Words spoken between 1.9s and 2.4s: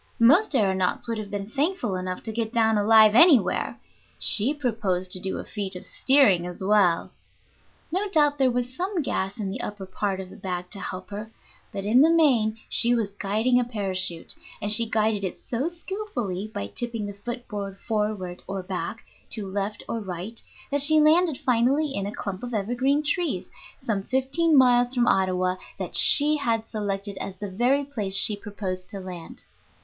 enough to